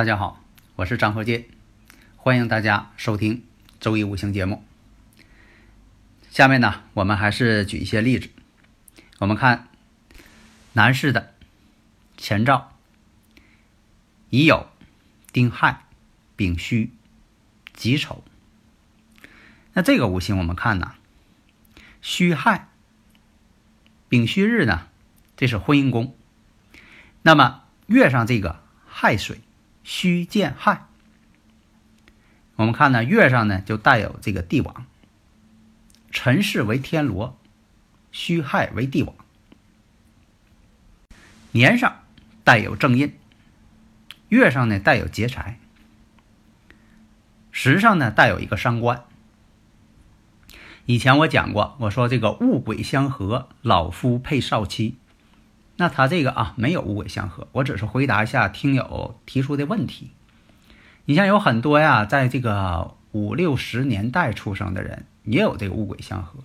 [0.00, 0.42] 大家好，
[0.76, 1.44] 我是张和建，
[2.16, 3.44] 欢迎大家收听
[3.80, 4.64] 周一五行节目。
[6.30, 8.30] 下面呢，我们还是举一些例子。
[9.18, 9.68] 我们看
[10.72, 11.34] 男士的
[12.16, 12.72] 前兆：
[14.30, 14.68] 乙酉、
[15.32, 15.84] 丁亥、
[16.34, 16.94] 丙戌、
[17.74, 18.24] 己丑。
[19.74, 20.94] 那这个五行我们看呢，
[22.00, 22.70] 戌亥、
[24.08, 24.86] 丙戌日呢，
[25.36, 26.16] 这是婚姻宫。
[27.20, 29.42] 那么月上这个亥水。
[29.82, 30.86] 戌见亥，
[32.56, 34.86] 我们看呢，月上呢就带有这个帝王，
[36.10, 37.38] 辰巳为天罗，
[38.12, 39.14] 戌亥为地网，
[41.52, 42.02] 年上
[42.44, 43.14] 带有正印，
[44.28, 45.58] 月上呢带有劫财，
[47.50, 49.04] 时上呢带有一个伤官。
[50.86, 54.99] 以前我讲过，我说这个戊癸相合，老夫配少妻。
[55.80, 60.10] 那他这个啊没有五鬼相合，我只是回答一下听友提出的问题。
[61.06, 66.40] 你像有很多呀，在这个五六十年代出生的人也有这个五鬼相合，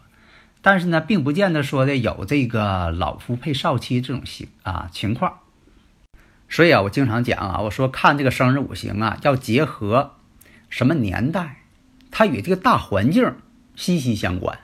[0.62, 5.40] 但是呢，并不见得说的有这个老夫配少妻这种情啊情况。
[6.48, 10.14] 所以啊，我经常讲啊，我说看这个生日五行啊，要结合
[10.70, 11.58] 什么年代，
[12.10, 13.36] 它与这个大环境
[13.76, 14.60] 息息相关。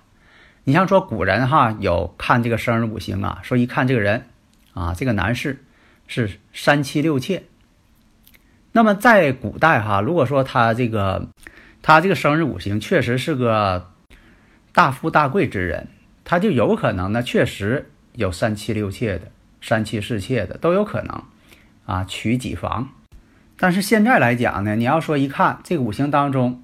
[0.64, 4.28] 你像说古人哈，有看这个生日五行啊，说一看这个人。
[4.74, 5.64] 啊，这个男士
[6.08, 7.44] 是三妻六妾。
[8.72, 11.28] 那么在古代哈，如果说他这个
[11.82, 13.92] 他这个生日五行确实是个
[14.74, 15.88] 大富大贵之人，
[16.24, 19.32] 他就有可能呢，确实有三妻六妾的，
[19.62, 21.24] 三妻四妾的都有可能
[21.86, 22.90] 啊，娶几房。
[23.58, 26.64] 但是现在来讲呢，你要说一看这个五行当中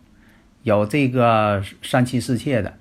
[0.63, 2.77] 有这个三妻四妾的。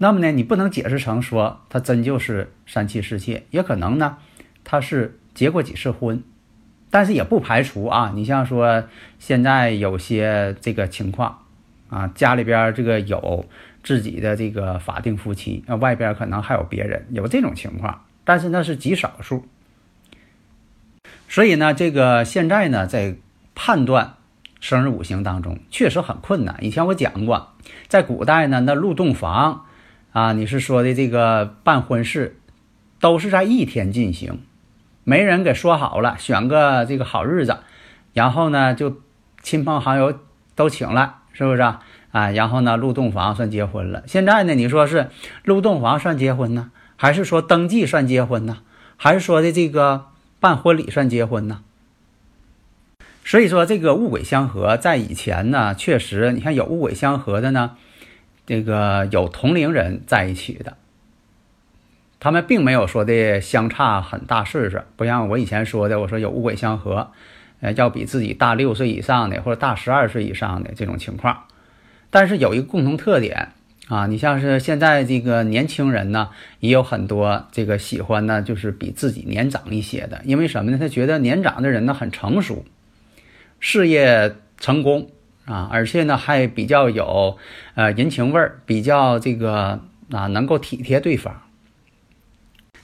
[0.00, 4.18] 那么呢，你不能解释成说他真就是三妻四妾，也可能呢，
[4.62, 6.22] 他是结过几次婚，
[6.88, 8.12] 但是也不排除啊。
[8.14, 8.84] 你像说
[9.18, 11.40] 现在有些这个情况
[11.90, 13.44] 啊，家里边这个有
[13.82, 19.48] 自己的这个法定夫妻，那外边可能还有别人，有这种情况，但是那是极少数。
[21.28, 23.16] 所以呢，这个现在呢，在
[23.56, 24.14] 判断
[24.60, 26.56] 生日五行当中确实很困难。
[26.60, 27.54] 以前我讲过，
[27.88, 29.64] 在古代呢，那入洞房。
[30.12, 32.36] 啊，你是说的这个办婚事，
[32.98, 34.40] 都是在一天进行，
[35.04, 37.58] 媒人给说好了，选个这个好日子，
[38.14, 39.00] 然后呢就
[39.42, 40.18] 亲朋好友
[40.54, 41.80] 都请了，是不是啊？
[42.10, 44.02] 啊，然后呢入洞房算结婚了。
[44.06, 45.10] 现在呢，你说是
[45.44, 48.58] 入洞房算结婚呢，还是说登记算结婚呢？
[48.96, 50.06] 还是说的这个
[50.40, 51.60] 办婚礼算结婚呢？
[53.24, 57.76] 所以说这个物鬼相合，在以前呢，确实你看有物鬼相合的呢。
[58.48, 60.78] 这个有同龄人在一起的，
[62.18, 67.10] 他们并没有说的相差很大岁数，不像我以前说的，我说有五鬼相合，
[67.60, 71.44] 呃，要比自己大六岁以上的或者大十二岁以上的这种情况。
[72.08, 73.50] 但是有一个共同特点
[73.88, 76.30] 啊，你像是现在这个年轻人呢，
[76.60, 80.78] 也有很多这个喜欢呢，就是比自己年长一些的，因为什么呢？
[80.78, 82.64] 他觉得年长的人呢很成熟，
[83.60, 85.10] 事业成功。
[85.48, 87.38] 啊，而且呢还比较有，
[87.74, 89.80] 呃人情味儿，比较这个
[90.12, 91.40] 啊能够体贴对方。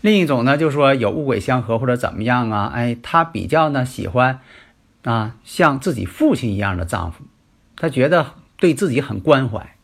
[0.01, 4.41] 另一种呢，就是说有物鬼相合或者怎么样啊，哎，他比较呢喜欢
[5.03, 7.25] 啊像自己父亲一样的丈夫，
[7.77, 9.75] 他觉得对自己很关怀。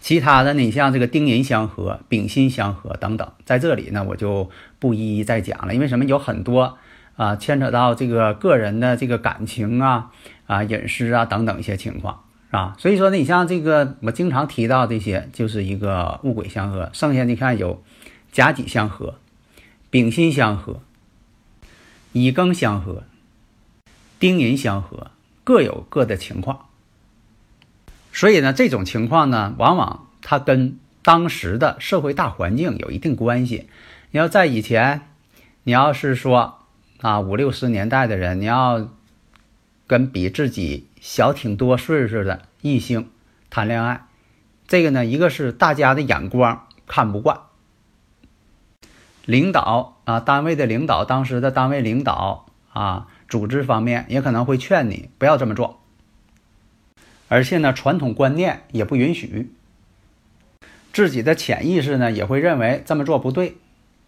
[0.00, 6.76] 其他的你像这个丁寅相合、丙辛相合等等，在这里呢我就不一一再讲了，因为什么有很多。
[7.16, 10.12] 啊，牵扯到这个个人的这个感情啊、
[10.48, 12.74] 啊隐私啊等等一些情况，是吧？
[12.78, 16.90] 所以说呢，你像这个我经常提到这些，就是一个戊癸相合。
[16.94, 17.84] 剩下你看有
[18.32, 19.18] 甲己相合、
[19.90, 20.80] 丙辛相合、
[22.12, 23.04] 乙庚相合、
[24.18, 25.10] 丁寅相合，
[25.44, 26.66] 各有各的情况。
[28.10, 33.68] 所以呢，这种情况呢，往往它跟当时的社会大环境有一定关系。
[34.10, 35.02] 你要在以前，
[35.64, 36.54] 你要是说。
[37.00, 38.88] 啊，五六十年代的人，你要
[39.88, 43.08] 跟比自己小挺多岁数的异性
[43.48, 44.04] 谈恋爱，
[44.68, 47.40] 这个呢，一个是大家的眼光看不惯，
[49.24, 55.80] 领导啊，单位的领导，当时的单位领导啊，组织方面也可能会劝你不要这么做，
[57.28, 59.50] 而且呢，传统观念也不允许，
[60.92, 63.56] 自己的潜意识呢也会认为这么做不对，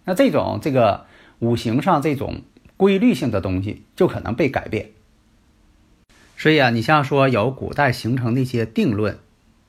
[0.04, 1.06] 那这种这个
[1.38, 2.42] 五行上这种
[2.76, 4.90] 规律性的东西就可能被改变。
[6.40, 9.18] 所以啊，你像说有古代形成的一些定论，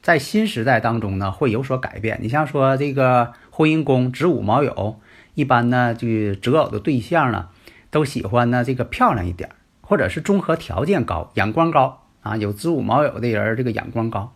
[0.02, 2.20] 在新时代当中呢会有所改变。
[2.22, 4.96] 你像说这个婚姻宫子午卯酉，
[5.34, 7.50] 一般呢就择偶的对象呢
[7.90, 9.50] 都喜欢呢这个漂亮一点，
[9.82, 12.38] 或者是综合条件高、眼光高啊。
[12.38, 14.34] 有子午卯酉的人，这个眼光高。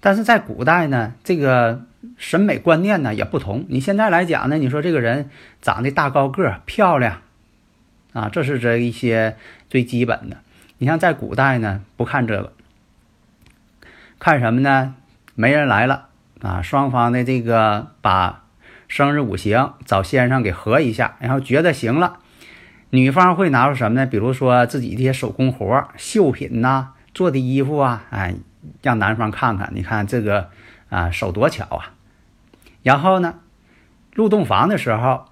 [0.00, 1.86] 但是在古代呢，这个
[2.18, 3.64] 审美观念呢也不同。
[3.70, 5.30] 你现在来讲呢，你说这个人
[5.62, 7.22] 长得大高个、漂亮
[8.12, 9.38] 啊，这是这一些
[9.70, 10.36] 最基本的。
[10.84, 12.52] 你像在古代呢，不看这个，
[14.18, 14.94] 看什么呢？
[15.34, 16.08] 媒人来了
[16.42, 18.44] 啊，双方的这个把
[18.86, 22.18] 生日五行找先生给合一下，然后觉得行了，
[22.90, 24.04] 女方会拿出什么呢？
[24.04, 28.34] 比如说自己这些手工活、绣品呐，做的衣服啊，哎，
[28.82, 30.50] 让男方看看，你看这个
[30.90, 31.94] 啊，手多巧啊。
[32.82, 33.36] 然后呢，
[34.12, 35.24] 入洞房的时候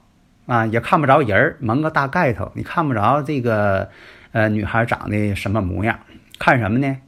[0.46, 3.90] 啊，也看不着人蒙个大盖头，你看不着这个。
[4.32, 6.00] 呃，女孩长得什么模样？
[6.38, 6.98] 看什么呢？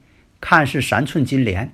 [0.40, 1.72] 看是三寸金莲。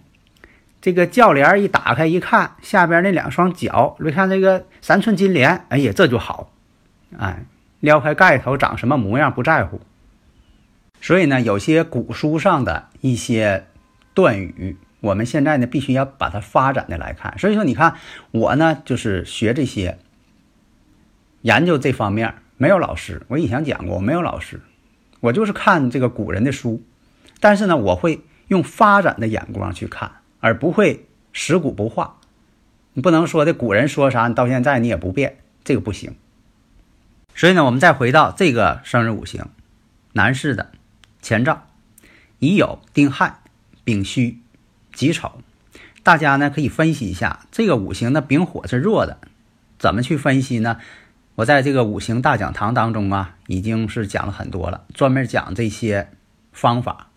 [0.81, 6.52] 这个轿帘一打开一看，下边那两双脚，你看这个三寸金莲，哎呀，这就好。
[7.19, 7.44] 哎，
[7.81, 9.81] 撩开盖头长什么模样不在乎。
[11.02, 13.67] 所以呢，有些古书上的一些
[14.14, 17.38] 断语，我们现在呢必须要把它发展的来看。
[17.38, 17.97] 所以说，你看
[18.31, 19.99] 我呢就是学这些，
[21.43, 23.20] 研究这方面没有老师。
[23.29, 24.61] 我以前讲过，我没有老师。
[25.20, 26.82] 我就是看这个古人的书，
[27.38, 32.17] 但是呢，我会用发展的眼光去看，而不会食古不化。
[32.94, 36.17] 你不能说的古人说啥，你到现在你也不变，这个不行。
[37.34, 39.49] 所以呢，我们再回到这个生日五行，
[40.14, 40.72] 男士的
[41.23, 41.66] 前兆
[42.38, 43.40] 乙酉、丁亥、
[43.84, 44.40] 丙戌、
[44.93, 45.40] 己丑，
[46.02, 49.19] 大家呢可以分析一下这个五行的丙火是弱的，
[49.78, 50.78] 怎么去分析呢？
[51.40, 56.10] 我在这个五行大讲堂当中啊，已经是讲了很多了，专门讲这些
[56.52, 57.08] 方法。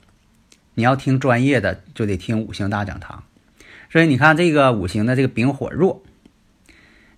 [0.75, 3.25] 你要听专业的，就得听五行大讲堂。
[3.90, 6.02] 所以你看这个五行的这个丙火弱，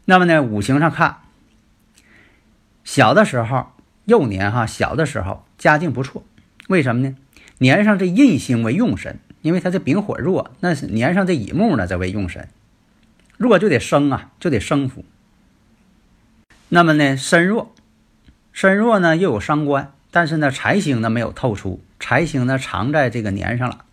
[0.06, 1.18] 那么呢，五行上看，
[2.84, 3.68] 小的时候
[4.06, 6.24] 幼年哈，小的时候家境不错，
[6.70, 7.16] 为什么呢？
[7.60, 12.50] 年上这印星为用神，因为他这丙火弱，那年上这乙木呢，则为用神，
[13.38, 15.06] 弱就得生啊，就得生福。
[16.76, 17.74] 那么呢，身弱，
[18.52, 23.86] 身弱呢又有伤官，但是呢财星呢没有透出，财星呢藏在这个年上了，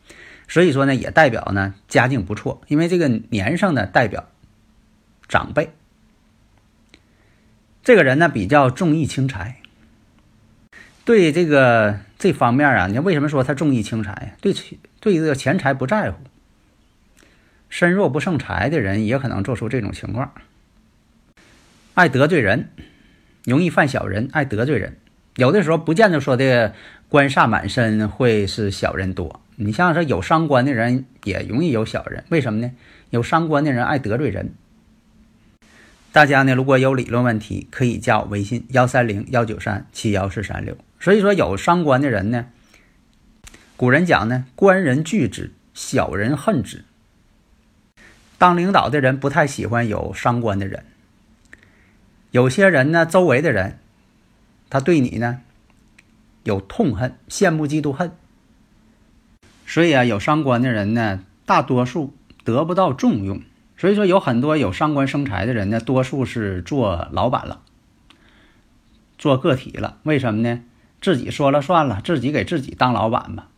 [0.48, 4.28] 所以说呢也代表呢家境不错，因为这个年上呢代表
[5.28, 5.70] 长辈，
[7.84, 9.58] 这个人呢比较重义轻财，
[11.04, 14.32] 对这个这方面啊，你为什么说他重义轻财呀？
[14.40, 14.52] 对
[14.98, 16.16] 对这个钱财不在乎，
[17.68, 20.32] 身弱不胜财的人也可能做出这种情况。
[21.94, 22.70] 爱得罪人，
[23.44, 24.96] 容易犯小人，爱得罪人。
[25.36, 26.74] 有的时候不见得说的
[27.10, 29.42] 官煞满身会是小人多。
[29.56, 32.72] 你像说有伤官的人也容易有小人，为什么呢？
[33.10, 34.54] 有伤官的人爱得罪人。
[36.12, 40.78] 大家呢如果有理论问题，可以加我微信幺三零幺九三七幺四三六。
[40.98, 42.46] 所以说有伤官的人呢，
[43.76, 46.84] 古人讲呢，官人惧之，小人恨之。
[48.38, 50.84] 当领导的人不太喜欢有伤官的人。
[52.32, 53.78] 有些人呢，周围的人，
[54.70, 55.42] 他对你呢
[56.44, 58.12] 有痛恨、羡慕、嫉妒、恨，
[59.66, 63.42] 所以啊，有伤官的人呢，大多数得不到重用。
[63.76, 67.60] 所以说，有很多有伤官生财的人呢，多数是做老板了，
[69.18, 69.98] 做个体了。
[70.04, 70.62] 为什么呢？
[71.02, 73.48] 自己说了算了，自己给自己当老板吧。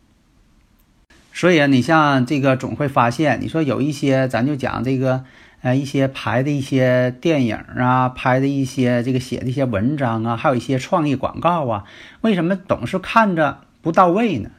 [1.35, 5.25] 所以啊，你像这个，总会发现，你说有一些，咱就讲这个。
[5.65, 11.85] 呃，一些拍的一些电影啊，拍的一些这个写的一些文章啊，还有一些创意广告啊，
[12.21, 14.51] 为什么总是看着不到位呢？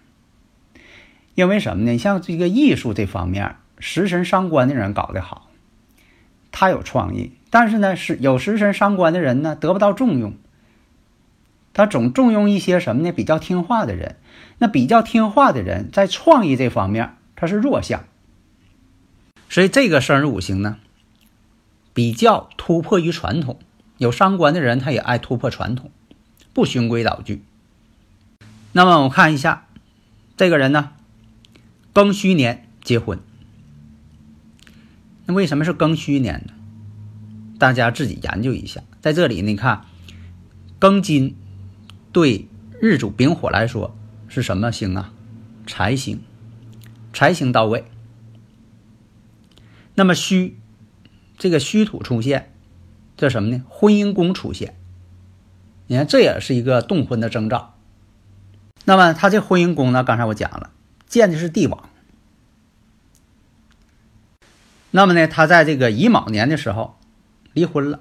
[1.36, 1.96] 因为什么呢？
[2.00, 5.52] 像这个艺术这方面，食神伤官的人搞得好，
[6.52, 10.34] 他有创意，但是呢，是有食神伤官的人呢，得不到重用。
[11.76, 13.12] 他总重用一些什么呢？
[13.12, 14.16] 比较听话的人。
[14.58, 18.06] 那比较听话的人，在创意这方面，他是弱项。
[19.50, 20.78] 所以这个生日五行呢？
[21.94, 23.60] 比较突破于传统，
[23.98, 25.92] 有伤官的人他也爱突破传统，
[26.54, 27.44] 不循规蹈矩。
[28.72, 29.68] 那么我看一下
[30.38, 30.92] 这个人呢，
[31.94, 33.20] 庚戌年结婚。
[35.26, 36.54] 那为什么是庚戌年呢？
[37.60, 38.82] 大家自己研究一下。
[39.02, 39.86] 在这里，你看，
[40.80, 41.36] 庚金
[42.16, 42.48] 对
[42.80, 43.94] 日主丙火来说
[44.30, 45.12] 是什么星啊？
[45.68, 46.22] 财星，
[47.12, 47.84] 财星到位。
[49.96, 50.56] 那么戌，
[51.38, 52.54] 这个戌土出现，
[53.18, 53.66] 这什么呢？
[53.68, 54.78] 婚姻宫出现。
[55.88, 57.76] 你看，这也是一个动婚的征兆。
[58.86, 60.02] 那么他这婚姻宫呢？
[60.02, 60.72] 刚才我讲了，
[61.06, 61.90] 见的是帝王。
[64.92, 66.98] 那么呢，他在这个乙卯年的时候
[67.52, 68.00] 离婚了。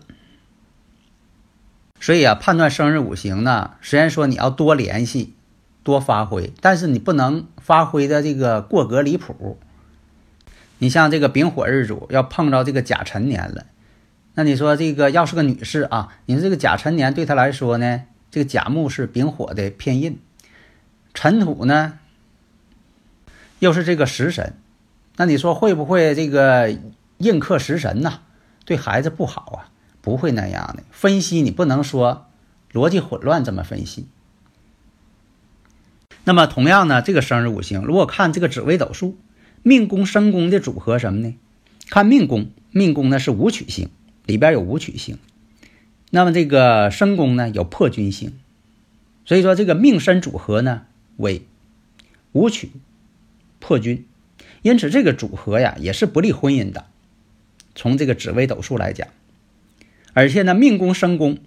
[2.04, 5.32] 所以啊，判断生日五行呢，虽然说你要多联系、
[5.82, 9.58] 多发挥，但是你不能发挥的这个过格离谱。
[10.76, 13.64] 你像这个丙火日主要碰着这个甲辰年了，
[14.34, 20.18] 那你说这个要是个女士啊，你说这个甲辰年对她来说呢，这个甲木是丙火的偏印，
[21.14, 21.98] 辰土呢
[23.60, 24.52] 又是这个食神，
[25.16, 26.76] 那你说会不会这个
[27.16, 28.20] 印克食神呢？
[28.66, 29.72] 对孩子不好啊？
[30.04, 30.84] 不会那样的。
[30.92, 32.26] 分析你不能说
[32.72, 34.06] 逻辑混乱这么分析。
[36.22, 39.16] 那么同样呢，这个生日五行如果看这个紫微斗数。
[39.66, 41.34] 命宫生宫的组合什么呢？
[41.88, 43.88] 看命宫，命宫呢是武曲星，
[44.26, 45.16] 里边有武曲星。
[46.10, 48.38] 那么这个生宫呢有破军星，
[49.24, 50.82] 所以说这个命身组合呢
[51.16, 51.46] 为
[52.32, 52.72] 武曲
[53.58, 54.04] 破军，
[54.60, 56.84] 因此这个组合呀也是不利婚姻的。
[57.74, 59.08] 从这个紫微斗数来讲，
[60.14, 61.38] 而且呢命宫生宫，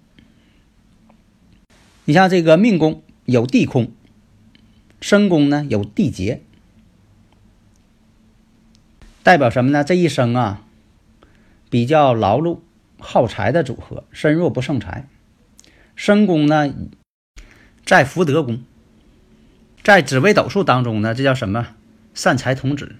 [2.04, 3.90] 你像这个命宫有地空，
[5.00, 6.42] 生宫呢有地劫。
[9.22, 9.84] 代表什么呢？
[9.84, 10.64] 这一生啊，
[11.68, 12.60] 比较劳碌、
[12.98, 15.06] 耗财的组合，身弱不胜财。
[15.96, 16.72] 身宫呢，
[17.84, 18.62] 在福德宫，
[19.82, 21.74] 在紫微斗数当中呢，这叫什么？
[22.14, 22.96] 善财童子。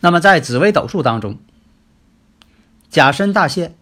[0.00, 1.38] 那么在紫微斗数当中，
[2.88, 3.74] 甲申大限，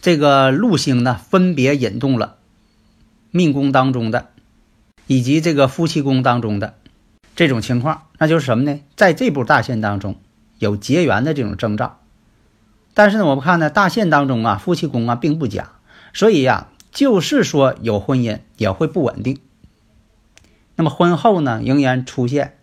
[0.00, 2.36] 这个禄星呢，分别引动了
[3.30, 4.30] 命宫当中的，
[5.06, 6.74] 以及这个夫妻宫当中的。
[7.36, 8.80] 这种情况，那就是什么呢？
[8.96, 10.16] 在这部大限当中
[10.58, 12.00] 有结缘的这种征兆，
[12.92, 15.70] 但是呢，我们看呢，大限当中啊，夫妻宫啊并不佳，
[16.12, 19.38] 所以呀，就是说有婚姻也会不稳定。
[20.74, 22.56] 那么婚后呢，仍然出现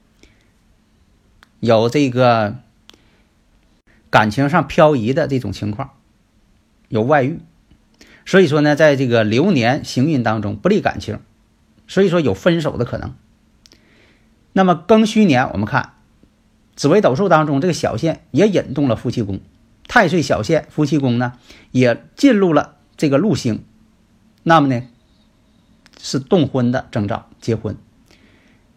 [1.62, 2.58] 有这个
[4.10, 5.92] 感情上漂移的这种情况，
[6.96, 7.40] 有外遇，
[8.26, 11.20] 所以说呢，在这个流年行运当中不利感情，
[11.88, 13.14] 所以说有分手的可能。
[14.54, 15.94] 那么庚戌年，我们看
[16.76, 19.42] 紫微斗数当中这个小限也引动了夫妻宫，
[19.88, 21.34] 太岁小限夫妻宫呢
[21.72, 23.66] 也进入了这个禄星，
[24.44, 24.84] 那么呢
[26.02, 27.78] 是动婚的征兆，结婚。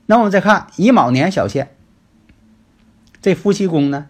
[0.06, 1.76] 那我们再看乙卯年小限，
[3.22, 4.08] 这夫妻宫呢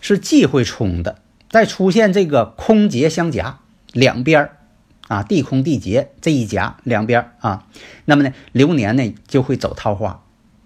[0.00, 3.58] 是忌讳冲的，再出现这个空劫相夹，
[3.92, 4.54] 两边儿。
[5.08, 7.64] 啊，地空地劫这一夹两边啊，
[8.04, 10.22] 那么呢，流年呢就会走桃花，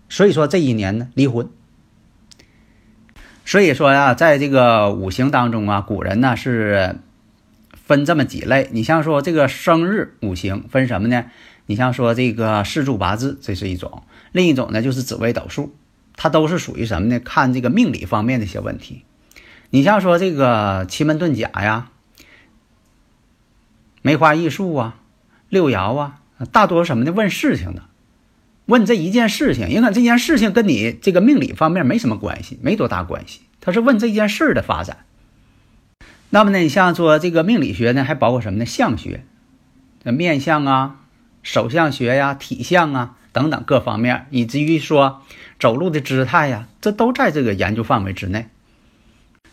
[0.08, 1.48] 所以说这一年呢离婚。
[3.44, 6.96] 所以说呀，在这个五行当中啊，古人呢是
[7.72, 8.68] 分这么几类。
[8.72, 11.26] 你像说这个生日五行分什么呢？
[11.66, 15.72] 你像说这个四柱八字，这是一种；另一种呢就是紫微斗数，
[16.16, 17.20] 它都是属于什么呢？
[17.20, 19.04] 看这个命理方面的一些问题。
[19.74, 21.88] 你像说这个奇门遁甲呀。
[24.02, 24.96] 梅花易数啊，
[25.48, 26.18] 六爻啊，
[26.52, 27.12] 大多什么呢？
[27.12, 27.84] 问事情的，
[28.66, 29.70] 问这一件事情。
[29.70, 33.40] 因为这件事情跟你这个命理方面没什么关系，没多大关系。
[33.62, 34.98] 他是问这件事的发展。
[36.28, 38.66] 那么呢，你像说这个命理学呢，还包括什么呢？
[38.66, 39.24] 相学，
[40.02, 41.00] 面相啊，
[41.42, 45.22] 手相学呀，体相啊等等各方面，以至于说
[45.58, 48.48] 走路的姿态呀，这都在这个研究范围之内。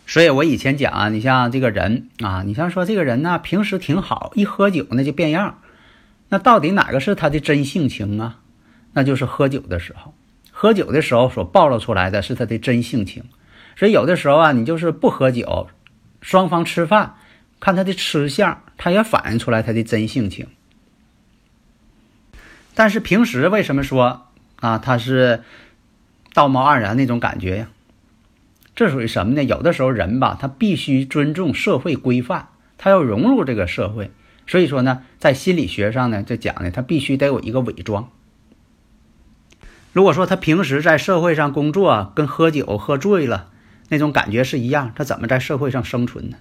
[0.09, 5.61] 所以我以前讲啊，你像这个人啊，你像说这个人呢，平时挺好，一喝酒呢就变样。
[6.29, 8.39] 那到底哪个是他的真性情啊？
[8.93, 10.15] 那就是喝酒的时候，
[10.51, 13.23] 喝酒的时候所暴露出来的是他的真性情。
[13.75, 15.69] 所以有的时候啊，你就是不喝酒，
[16.23, 17.13] 双方吃饭，
[17.59, 20.47] 看他的吃相，他也反映出来他的真性情。
[22.73, 24.25] 但是平时为什么说
[24.55, 25.43] 啊，他是
[26.33, 27.67] 道貌岸然那种感觉呀？
[28.79, 29.43] 这属于什么呢？
[29.43, 34.09] 有的时候人吧，他必须尊重社会规范，他要融入这个社会。
[34.47, 38.09] 所以说呢，在心理学上呢，就讲呢，他必须得有一个伪装。
[39.91, 43.51] 如果说他平时在社会上工作，跟喝酒喝醉了
[43.89, 46.37] 那种感觉是一样，他怎么在社会上生存呢？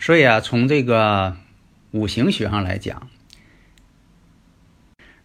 [0.00, 1.36] 所以啊，从这个
[1.90, 3.10] 五行学上来讲，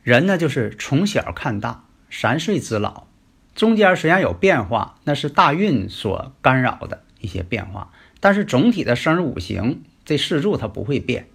[0.03, 3.07] 人呢就是从小看大，三岁之老，
[3.55, 11.27] 中间虽然有变化，那是大运所干扰的一些变化，但是总体的生日五行这四柱它不会变。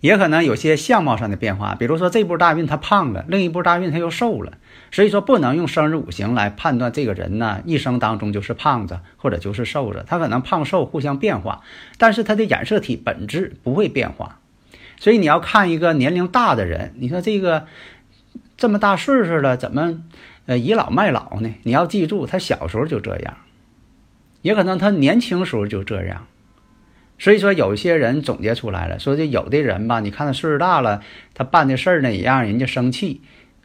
[0.00, 4.58] 也可能有些相貌上的变化，比如说这步大运他胖了，另一步大运他又瘦了，
[4.90, 11.60] 所以说不能用生日五行来判断这个人呢一生当中就是胖子或者就是瘦子，他可能胖瘦互相变化，
[11.98, 14.40] 但是他的染色体本质不会变化。
[14.98, 17.66] 所以你要看一个年龄大的人，你说这个
[18.62, 20.04] 这么大岁数了，怎么
[20.46, 21.52] 呃倚老卖老呢？
[21.64, 23.38] 你要记住，他小时候就这样，
[24.42, 26.28] 也可能他年轻时候就这样。
[27.18, 31.02] 所以说，有些人总结出来了，说这有的人吧，你看他岁数大了，
[31.34, 33.22] 他办的事儿呢也让人家生气，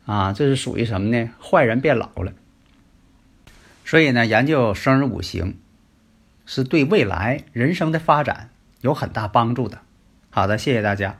[0.08, 1.30] 啊，这是属于什么呢？
[1.40, 2.34] 坏人变老了。
[3.86, 5.60] 所以呢，研究生日五行，
[6.48, 8.50] 是对未来人生的发展
[8.82, 9.78] 有很大帮助的。
[10.32, 11.20] 好的，谢谢大家。